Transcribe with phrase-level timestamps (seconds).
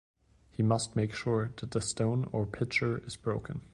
[0.49, 3.61] He must make sure that the stone or pitcher is broken.